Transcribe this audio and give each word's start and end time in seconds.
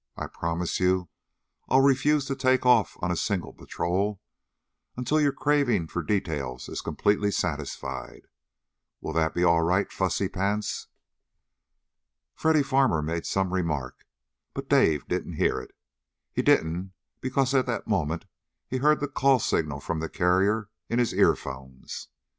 I 0.17 0.25
promise 0.25 0.79
you, 0.79 1.09
I'll 1.69 1.81
refuse 1.81 2.25
to 2.25 2.35
take 2.35 2.65
off 2.65 2.97
on 3.03 3.11
a 3.11 3.15
single 3.15 3.53
patrol 3.53 4.19
until 4.97 5.21
your 5.21 5.31
craving 5.31 5.85
for 5.89 6.01
details 6.01 6.67
is 6.67 6.81
completely 6.81 7.29
satisfied. 7.29 8.27
Will 8.99 9.13
that 9.13 9.35
be 9.35 9.43
all 9.43 9.61
right, 9.61 9.91
fussy 9.91 10.27
pants?" 10.27 10.87
Freddy 12.33 12.63
Farmer 12.63 13.03
made 13.03 13.27
some 13.27 13.53
remark, 13.53 14.07
but 14.55 14.67
Dave 14.69 15.07
didn't 15.07 15.33
hear 15.33 15.61
it. 15.61 15.69
He 16.33 16.41
didn't 16.41 16.93
because 17.19 17.53
at 17.53 17.67
that 17.67 17.85
moment 17.85 18.25
he 18.67 18.77
heard 18.77 19.01
the 19.01 19.07
call 19.07 19.37
signal 19.37 19.79
from 19.79 19.99
the 19.99 20.09
carrier 20.09 20.69
in 20.89 20.97
his 20.97 21.13
earphones. 21.13 22.07